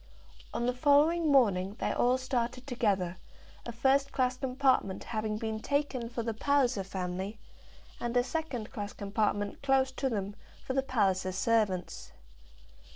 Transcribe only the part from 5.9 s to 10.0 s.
for the Palliser family, and a second class compartment close